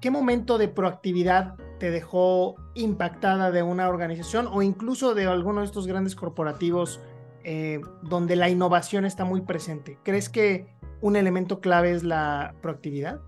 ¿qué 0.00 0.10
momento 0.10 0.58
de 0.58 0.66
proactividad 0.66 1.54
te 1.78 1.92
dejó 1.92 2.56
impactada 2.74 3.52
de 3.52 3.62
una 3.62 3.88
organización 3.88 4.48
o 4.50 4.60
incluso 4.60 5.14
de 5.14 5.26
alguno 5.26 5.60
de 5.60 5.66
estos 5.66 5.86
grandes 5.86 6.16
corporativos 6.16 7.00
eh, 7.44 7.80
donde 8.02 8.34
la 8.34 8.48
innovación 8.48 9.04
está 9.04 9.24
muy 9.24 9.42
presente? 9.42 9.98
¿Crees 10.02 10.28
que 10.28 10.66
un 11.00 11.14
elemento 11.14 11.60
clave 11.60 11.92
es 11.92 12.02
la 12.02 12.54
proactividad? 12.60 13.20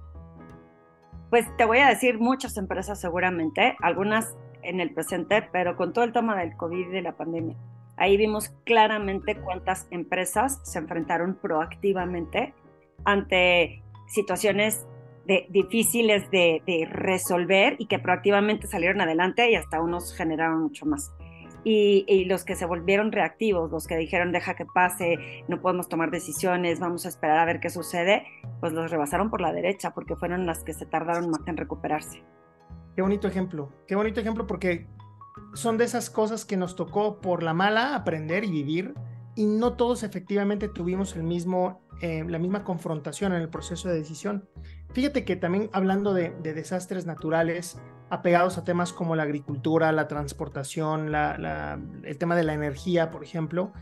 Pues 1.35 1.49
te 1.57 1.65
voy 1.65 1.79
a 1.79 1.89
decir 1.89 2.21
muchas 2.21 2.57
empresas 2.59 3.01
seguramente, 3.01 3.75
algunas 3.83 4.37
en 4.63 4.79
el 4.79 4.95
presente, 4.95 5.43
pero 5.51 5.77
con 5.77 5.93
todo 5.93 6.05
el 6.05 6.13
tema 6.13 6.37
del 6.37 6.57
COVID 6.57 6.87
y 6.87 6.91
de 6.93 7.03
la 7.03 7.17
pandemia. 7.17 7.57
Ahí 7.97 8.17
vimos 8.17 8.51
claramente 8.63 9.41
cuántas 9.41 9.89
empresas 9.91 10.61
se 10.63 10.79
enfrentaron 10.79 11.35
proactivamente 11.35 12.55
ante 13.05 13.83
situaciones 14.07 14.87
de, 15.27 15.47
difíciles 15.49 16.31
de, 16.31 16.63
de, 16.69 16.87
resolver 16.89 17.75
y 17.81 17.87
que 17.87 17.99
proactivamente 17.99 18.69
salieron 18.69 19.01
adelante 19.01 19.51
y 19.51 19.57
hasta 19.57 19.81
unos 19.81 20.15
generaron 20.15 20.63
mucho 20.63 20.87
más 20.87 21.11
y, 21.65 22.25
los 22.27 22.45
que 22.45 22.57
se 22.57 22.67
volvieron 22.67 23.11
reactivos, 23.11 23.71
los 23.71 23.87
que 23.87 23.97
dijeron 23.97 24.33
deja 24.33 24.55
que 24.55 24.67
pase, 24.67 25.17
no 25.49 25.61
podemos 25.61 25.89
tomar 25.89 26.11
decisiones, 26.11 26.79
vamos 26.79 27.07
a 27.07 27.09
esperar 27.09 27.39
a 27.39 27.45
ver 27.45 27.61
qué 27.61 27.71
sucede, 27.71 28.25
pues 28.61 28.73
los 28.73 28.91
rebasaron 28.91 29.31
por 29.31 29.41
la 29.41 29.53
derecha 29.53 29.93
porque 29.95 30.17
fueron 30.17 30.47
las 30.47 30.63
que 30.63 30.75
se 30.75 30.87
tardaron 30.87 31.31
más 31.31 31.41
en 31.47 31.57
recuperarse. 31.57 32.23
Qué 32.95 33.03
bonito 33.03 33.27
ejemplo, 33.27 33.73
qué 33.87 33.97
bonito 33.97 34.21
ejemplo 34.21 34.47
porque 34.47 34.87
son 35.55 35.79
de 35.79 35.85
esas 35.85 36.11
cosas 36.11 36.45
que 36.45 36.57
nos 36.57 36.77
tocó 36.77 37.21
por 37.21 37.43
la 37.43 37.55
mala 37.55 37.97
aprender 37.97 38.45
y 38.45 38.51
vivir 38.51 38.95
y 39.35 39.47
no 39.47 39.75
todos 39.75 40.03
efectivamente 40.03 40.69
tuvimos 40.69 41.17
el 41.17 41.25
mismo, 41.25 41.81
eh, 42.01 42.25
la 42.27 42.39
misma 42.39 42.65
confrontación 42.65 43.33
en 43.33 43.43
el 43.43 43.49
proceso 43.49 43.89
de 43.89 43.97
decisión. 43.97 44.49
Fíjate 44.93 45.25
que 45.25 45.35
también 45.35 45.71
hablando 45.73 46.15
de, 46.15 46.31
desastres 46.43 47.05
naturales 47.05 47.81
apegados 48.15 48.59
a 48.59 48.65
temas 48.65 48.93
como 48.93 49.17
la 49.17 49.25
agricultura, 49.25 49.91
la 49.93 50.07
transportación, 50.07 51.13
el 51.15 52.19
tema 52.19 52.37
de 52.37 52.45
la 52.45 52.55
energía, 52.55 53.11
por 53.11 53.25
ejemplo, 53.25 53.73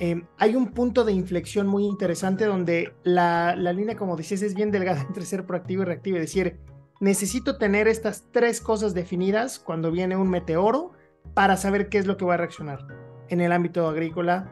eh, 0.00 0.22
hay 0.36 0.54
un 0.54 0.68
punto 0.72 1.04
de 1.04 1.12
inflexión 1.12 1.66
muy 1.66 1.84
interesante 1.84 2.44
donde 2.44 2.92
la, 3.02 3.56
la 3.56 3.72
línea, 3.72 3.96
como 3.96 4.16
decías, 4.16 4.42
es 4.42 4.54
bien 4.54 4.70
delgada 4.70 5.00
entre 5.08 5.24
ser 5.24 5.46
proactivo 5.46 5.82
y 5.82 5.86
reactivo. 5.86 6.16
Es 6.16 6.22
decir, 6.22 6.58
necesito 7.00 7.56
tener 7.56 7.88
estas 7.88 8.26
tres 8.32 8.60
cosas 8.60 8.94
definidas 8.94 9.58
cuando 9.58 9.90
viene 9.90 10.16
un 10.16 10.28
meteoro 10.28 10.92
para 11.34 11.56
saber 11.56 11.88
qué 11.88 11.98
es 11.98 12.06
lo 12.06 12.16
que 12.16 12.24
voy 12.24 12.34
a 12.34 12.38
reaccionar. 12.38 12.86
En 13.28 13.40
el 13.40 13.52
ámbito 13.52 13.86
agrícola, 13.86 14.50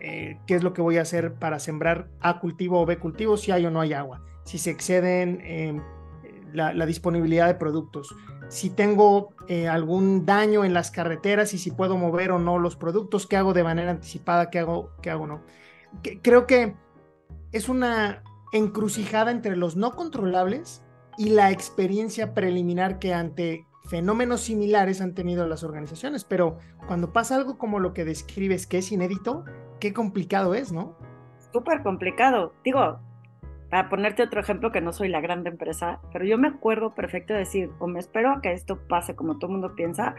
eh, 0.00 0.38
qué 0.46 0.54
es 0.54 0.62
lo 0.62 0.72
que 0.72 0.82
voy 0.82 0.98
a 0.98 1.02
hacer 1.02 1.34
para 1.34 1.58
sembrar 1.58 2.08
A 2.20 2.38
cultivo 2.38 2.80
o 2.80 2.86
B 2.86 2.98
cultivo, 2.98 3.36
si 3.36 3.50
hay 3.50 3.66
o 3.66 3.70
no 3.70 3.80
hay 3.80 3.92
agua, 3.92 4.22
si 4.44 4.58
se 4.58 4.70
exceden 4.70 5.40
em, 5.42 5.82
la, 6.52 6.86
disponibilidad 6.86 7.46
de 7.46 7.54
productos, 7.54 8.14
si 8.48 8.70
tengo 8.70 9.34
eh, 9.46 9.68
algún 9.68 10.26
daño 10.26 10.64
en 10.64 10.74
las 10.74 10.90
carreteras 10.90 11.54
y 11.54 11.58
si 11.58 11.70
puedo 11.70 11.96
mover 11.96 12.32
o 12.32 12.38
no 12.38 12.58
los 12.58 12.76
productos, 12.76 13.26
qué 13.26 13.36
hago 13.36 13.52
de 13.52 13.64
manera 13.64 13.90
anticipada, 13.90 14.50
qué 14.50 14.58
hago, 14.58 14.90
qué 15.02 15.10
hago 15.10 15.26
no. 15.26 15.42
creo 16.22 16.46
que 16.46 16.74
es 17.52 17.68
una 17.68 18.22
encrucijada 18.52 19.30
entre 19.30 19.56
los 19.56 19.76
no 19.76 19.92
controlables 19.92 20.82
y 21.16 21.30
la 21.30 21.50
experiencia 21.50 22.34
preliminar 22.34 22.98
que 22.98 23.12
ante 23.12 23.66
fenómenos 23.88 24.42
similares 24.42 25.00
han 25.00 25.14
tenido 25.14 25.46
las 25.46 25.64
organizaciones, 25.64 26.24
pero 26.24 26.58
cuando 26.86 27.12
pasa 27.12 27.36
algo 27.36 27.58
como 27.58 27.80
lo 27.80 27.94
que 27.94 28.04
describes 28.04 28.66
que 28.66 28.78
es 28.78 28.92
inédito, 28.92 29.44
qué 29.80 29.92
complicado 29.92 30.54
es, 30.54 30.72
¿no? 30.72 30.96
Súper 31.52 31.82
complicado. 31.82 32.52
Digo, 32.64 33.00
para 33.70 33.88
ponerte 33.88 34.22
otro 34.22 34.40
ejemplo 34.40 34.72
que 34.72 34.80
no 34.80 34.92
soy 34.92 35.08
la 35.08 35.20
grande 35.20 35.50
empresa, 35.50 36.00
pero 36.12 36.24
yo 36.24 36.38
me 36.38 36.48
acuerdo 36.48 36.94
perfecto 36.94 37.32
de 37.32 37.40
decir, 37.40 37.70
o 37.78 37.86
me 37.86 38.00
espero 38.00 38.40
que 38.42 38.52
esto 38.52 38.78
pase 38.88 39.14
como 39.14 39.38
todo 39.38 39.46
el 39.48 39.52
mundo 39.52 39.74
piensa, 39.74 40.14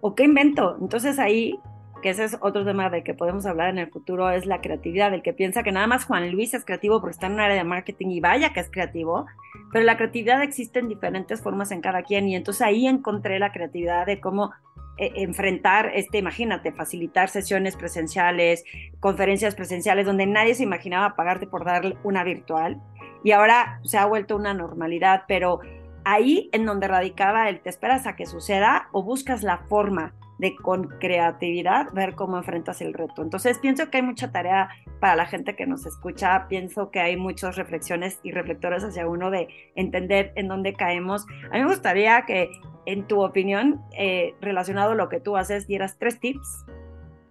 o 0.00 0.14
qué 0.14 0.24
invento. 0.24 0.76
Entonces 0.80 1.18
ahí 1.18 1.58
que 2.02 2.10
ese 2.10 2.24
es 2.24 2.36
otro 2.40 2.64
tema 2.64 2.90
de 2.90 3.02
que 3.02 3.14
podemos 3.14 3.46
hablar 3.46 3.70
en 3.70 3.78
el 3.78 3.88
futuro, 3.88 4.28
es 4.28 4.44
la 4.44 4.60
creatividad. 4.60 5.14
El 5.14 5.22
que 5.22 5.32
piensa 5.32 5.62
que 5.62 5.72
nada 5.72 5.86
más 5.86 6.04
Juan 6.04 6.30
Luis 6.30 6.52
es 6.52 6.64
creativo 6.64 7.00
porque 7.00 7.12
está 7.12 7.28
en 7.28 7.34
un 7.34 7.40
área 7.40 7.56
de 7.56 7.64
marketing 7.64 8.08
y 8.08 8.20
vaya 8.20 8.52
que 8.52 8.60
es 8.60 8.70
creativo, 8.70 9.26
pero 9.72 9.84
la 9.84 9.96
creatividad 9.96 10.42
existe 10.42 10.80
en 10.80 10.88
diferentes 10.88 11.40
formas 11.40 11.70
en 11.70 11.80
cada 11.80 12.02
quien 12.02 12.28
y 12.28 12.36
entonces 12.36 12.62
ahí 12.62 12.86
encontré 12.86 13.38
la 13.38 13.52
creatividad 13.52 14.04
de 14.04 14.20
cómo 14.20 14.50
eh, 14.98 15.12
enfrentar, 15.16 15.92
este, 15.94 16.18
imagínate, 16.18 16.72
facilitar 16.72 17.30
sesiones 17.30 17.76
presenciales, 17.76 18.64
conferencias 19.00 19.54
presenciales 19.54 20.04
donde 20.04 20.26
nadie 20.26 20.54
se 20.54 20.64
imaginaba 20.64 21.16
pagarte 21.16 21.46
por 21.46 21.64
dar 21.64 21.96
una 22.02 22.24
virtual 22.24 22.82
y 23.24 23.32
ahora 23.32 23.80
se 23.84 23.98
ha 23.98 24.06
vuelto 24.06 24.36
una 24.36 24.54
normalidad, 24.54 25.24
pero 25.28 25.60
ahí 26.04 26.48
en 26.52 26.66
donde 26.66 26.88
radicaba 26.88 27.48
el 27.48 27.60
te 27.60 27.70
esperas 27.70 28.06
a 28.06 28.16
que 28.16 28.26
suceda 28.26 28.88
o 28.92 29.02
buscas 29.02 29.42
la 29.42 29.58
forma 29.68 30.14
de 30.38 30.56
con 30.56 30.88
creatividad 30.98 31.92
ver 31.92 32.14
cómo 32.16 32.36
enfrentas 32.36 32.80
el 32.80 32.94
reto. 32.94 33.22
Entonces 33.22 33.58
pienso 33.58 33.90
que 33.90 33.98
hay 33.98 34.02
mucha 34.02 34.32
tarea 34.32 34.70
para 34.98 35.14
la 35.14 35.26
gente 35.26 35.54
que 35.54 35.66
nos 35.66 35.86
escucha, 35.86 36.48
pienso 36.48 36.90
que 36.90 37.00
hay 37.00 37.16
muchas 37.16 37.54
reflexiones 37.56 38.18
y 38.24 38.32
reflectores 38.32 38.82
hacia 38.82 39.06
uno 39.06 39.30
de 39.30 39.48
entender 39.76 40.32
en 40.34 40.48
dónde 40.48 40.74
caemos. 40.74 41.26
A 41.50 41.54
mí 41.54 41.60
me 41.60 41.66
gustaría 41.66 42.22
que 42.22 42.50
en 42.86 43.06
tu 43.06 43.22
opinión, 43.22 43.82
eh, 43.96 44.34
relacionado 44.40 44.92
a 44.92 44.94
lo 44.96 45.08
que 45.08 45.20
tú 45.20 45.36
haces, 45.36 45.68
dieras 45.68 45.96
tres 45.98 46.18
tips, 46.18 46.66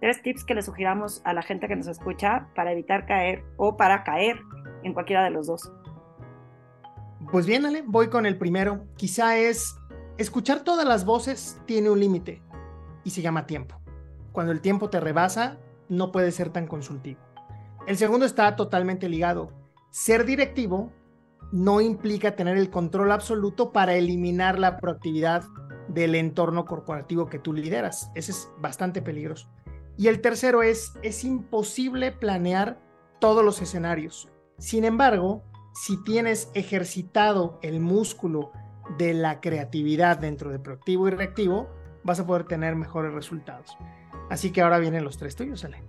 tres 0.00 0.22
tips 0.22 0.44
que 0.44 0.54
le 0.54 0.62
sugiramos 0.62 1.20
a 1.24 1.34
la 1.34 1.42
gente 1.42 1.68
que 1.68 1.76
nos 1.76 1.88
escucha 1.88 2.48
para 2.54 2.72
evitar 2.72 3.04
caer 3.04 3.44
o 3.58 3.76
para 3.76 4.04
caer 4.04 4.40
en 4.82 4.94
cualquiera 4.94 5.22
de 5.22 5.30
los 5.30 5.46
dos. 5.46 5.70
Pues 7.32 7.46
bien, 7.46 7.64
Ale, 7.64 7.82
voy 7.86 8.08
con 8.08 8.26
el 8.26 8.36
primero. 8.36 8.84
Quizá 8.98 9.38
es 9.38 9.74
escuchar 10.18 10.64
todas 10.64 10.86
las 10.86 11.06
voces 11.06 11.58
tiene 11.64 11.88
un 11.88 11.98
límite 11.98 12.42
y 13.04 13.10
se 13.10 13.22
llama 13.22 13.46
tiempo. 13.46 13.80
Cuando 14.32 14.52
el 14.52 14.60
tiempo 14.60 14.90
te 14.90 15.00
rebasa, 15.00 15.56
no 15.88 16.12
puede 16.12 16.30
ser 16.30 16.50
tan 16.50 16.66
consultivo. 16.66 17.18
El 17.86 17.96
segundo 17.96 18.26
está 18.26 18.54
totalmente 18.54 19.08
ligado. 19.08 19.50
Ser 19.90 20.26
directivo 20.26 20.92
no 21.52 21.80
implica 21.80 22.36
tener 22.36 22.58
el 22.58 22.68
control 22.68 23.10
absoluto 23.10 23.72
para 23.72 23.94
eliminar 23.94 24.58
la 24.58 24.76
proactividad 24.76 25.42
del 25.88 26.14
entorno 26.16 26.66
corporativo 26.66 27.30
que 27.30 27.38
tú 27.38 27.54
lideras. 27.54 28.10
Ese 28.14 28.32
es 28.32 28.50
bastante 28.58 29.00
peligroso. 29.00 29.48
Y 29.96 30.08
el 30.08 30.20
tercero 30.20 30.62
es, 30.62 30.92
es 31.02 31.24
imposible 31.24 32.12
planear 32.12 32.78
todos 33.20 33.42
los 33.42 33.62
escenarios. 33.62 34.28
Sin 34.58 34.84
embargo, 34.84 35.42
si 35.74 36.02
tienes 36.02 36.50
ejercitado 36.54 37.58
el 37.62 37.80
músculo 37.80 38.52
de 38.98 39.14
la 39.14 39.40
creatividad 39.40 40.18
dentro 40.18 40.50
de 40.50 40.58
proactivo 40.58 41.08
y 41.08 41.12
reactivo, 41.12 41.68
vas 42.04 42.20
a 42.20 42.26
poder 42.26 42.44
tener 42.44 42.76
mejores 42.76 43.12
resultados. 43.12 43.76
Así 44.30 44.50
que 44.50 44.62
ahora 44.62 44.78
vienen 44.78 45.04
los 45.04 45.18
tres 45.18 45.36
tuyos, 45.36 45.64
Ale. 45.64 45.82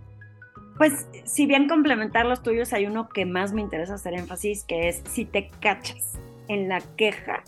Pues 0.77 1.07
si 1.25 1.45
bien 1.45 1.67
complementar 1.67 2.25
los 2.25 2.41
tuyos, 2.41 2.73
hay 2.73 2.85
uno 2.87 3.09
que 3.09 3.25
más 3.25 3.53
me 3.53 3.61
interesa 3.61 3.95
hacer 3.95 4.13
énfasis, 4.13 4.63
que 4.63 4.89
es 4.89 5.03
si 5.07 5.25
te 5.25 5.49
cachas 5.61 6.17
en 6.47 6.67
la 6.67 6.81
queja, 6.97 7.43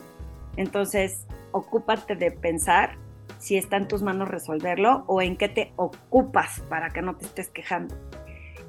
entonces 0.57 1.25
ocúpate 1.51 2.15
de 2.15 2.31
pensar 2.31 2.97
si 3.39 3.57
está 3.57 3.77
en 3.77 3.87
tus 3.87 4.01
manos 4.01 4.29
resolverlo 4.29 5.03
o 5.07 5.21
en 5.21 5.37
qué 5.37 5.49
te 5.49 5.73
ocupas 5.75 6.61
para 6.69 6.89
que 6.91 7.01
no 7.01 7.15
te 7.15 7.25
estés 7.25 7.49
quejando. 7.49 7.95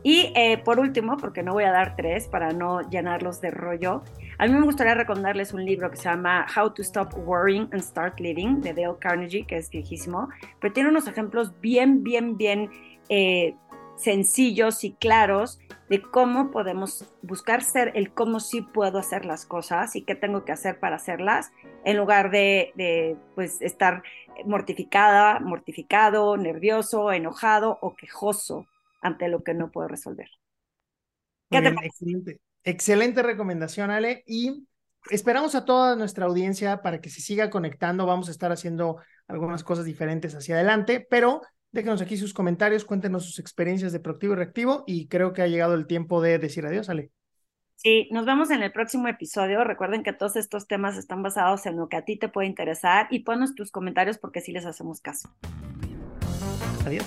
Y 0.02 0.32
eh, 0.36 0.58
por 0.58 0.78
último, 0.78 1.16
porque 1.16 1.42
no 1.42 1.52
voy 1.52 1.64
a 1.64 1.72
dar 1.72 1.96
tres 1.96 2.28
para 2.28 2.52
no 2.52 2.88
llenarlos 2.88 3.40
de 3.40 3.50
rollo, 3.50 4.02
a 4.38 4.46
mí 4.46 4.52
me 4.52 4.62
gustaría 4.62 4.94
recomendarles 4.94 5.52
un 5.52 5.64
libro 5.64 5.90
que 5.90 5.96
se 5.96 6.04
llama 6.04 6.46
How 6.54 6.70
to 6.74 6.82
Stop 6.82 7.14
Worrying 7.26 7.68
and 7.72 7.82
Start 7.82 8.20
Living 8.20 8.60
de 8.60 8.74
Dale 8.74 8.98
Carnegie, 9.00 9.46
que 9.46 9.56
es 9.56 9.70
viejísimo, 9.70 10.28
pero 10.60 10.72
tiene 10.74 10.90
unos 10.90 11.08
ejemplos 11.08 11.58
bien, 11.60 12.02
bien, 12.04 12.36
bien 12.36 12.70
eh, 13.08 13.54
sencillos 13.96 14.84
y 14.84 14.92
claros 14.92 15.58
de 15.88 16.02
cómo 16.02 16.50
podemos 16.50 17.06
buscar 17.22 17.62
ser 17.62 17.92
el 17.94 18.12
cómo 18.12 18.40
sí 18.40 18.60
puedo 18.60 18.98
hacer 18.98 19.24
las 19.24 19.46
cosas 19.46 19.96
y 19.96 20.02
qué 20.02 20.14
tengo 20.14 20.44
que 20.44 20.52
hacer 20.52 20.78
para 20.78 20.96
hacerlas, 20.96 21.50
en 21.84 21.96
lugar 21.96 22.30
de, 22.30 22.72
de 22.74 23.16
pues, 23.34 23.62
estar 23.62 24.02
mortificada, 24.44 25.40
mortificado, 25.40 26.36
nervioso, 26.36 27.10
enojado 27.10 27.78
o 27.80 27.94
quejoso 27.94 28.66
ante 29.06 29.28
lo 29.28 29.42
que 29.42 29.54
no 29.54 29.70
puedo 29.70 29.88
resolver. 29.88 30.28
excelente. 31.50 32.40
excelente 32.64 33.22
recomendación, 33.22 33.90
Ale. 33.90 34.24
Y 34.26 34.66
esperamos 35.10 35.54
a 35.54 35.64
toda 35.64 35.96
nuestra 35.96 36.26
audiencia 36.26 36.82
para 36.82 37.00
que 37.00 37.08
se 37.08 37.20
siga 37.20 37.50
conectando. 37.50 38.04
Vamos 38.06 38.28
a 38.28 38.32
estar 38.32 38.50
haciendo 38.50 38.98
algunas 39.28 39.62
cosas 39.62 39.84
diferentes 39.84 40.34
hacia 40.34 40.56
adelante, 40.56 41.06
pero 41.08 41.42
déjenos 41.70 42.02
aquí 42.02 42.16
sus 42.16 42.34
comentarios, 42.34 42.84
cuéntenos 42.84 43.24
sus 43.24 43.38
experiencias 43.38 43.92
de 43.92 44.00
proactivo 44.00 44.32
y 44.32 44.36
reactivo 44.36 44.84
y 44.86 45.08
creo 45.08 45.32
que 45.32 45.42
ha 45.42 45.46
llegado 45.46 45.74
el 45.74 45.86
tiempo 45.86 46.20
de 46.20 46.38
decir 46.38 46.66
adiós, 46.66 46.88
Ale. 46.88 47.10
Sí, 47.76 48.08
nos 48.10 48.24
vemos 48.24 48.50
en 48.50 48.62
el 48.62 48.72
próximo 48.72 49.06
episodio. 49.06 49.62
Recuerden 49.62 50.02
que 50.02 50.14
todos 50.14 50.36
estos 50.36 50.66
temas 50.66 50.96
están 50.96 51.22
basados 51.22 51.66
en 51.66 51.76
lo 51.76 51.88
que 51.88 51.98
a 51.98 52.04
ti 52.04 52.18
te 52.18 52.28
puede 52.28 52.48
interesar 52.48 53.06
y 53.10 53.20
ponos 53.20 53.54
tus 53.54 53.70
comentarios 53.70 54.18
porque 54.18 54.40
sí 54.40 54.50
les 54.50 54.64
hacemos 54.64 55.00
caso. 55.00 55.28
Adiós. 56.86 57.04